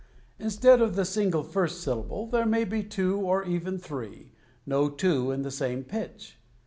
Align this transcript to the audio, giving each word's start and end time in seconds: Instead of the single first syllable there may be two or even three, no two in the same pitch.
Instead 0.39 0.81
of 0.81 0.95
the 0.95 1.05
single 1.05 1.43
first 1.43 1.79
syllable 1.81 2.25
there 2.25 2.47
may 2.47 2.63
be 2.65 2.81
two 2.81 3.19
or 3.19 3.43
even 3.43 3.77
three, 3.77 4.31
no 4.65 4.89
two 4.89 5.29
in 5.29 5.43
the 5.43 5.51
same 5.51 5.83
pitch. 5.83 6.39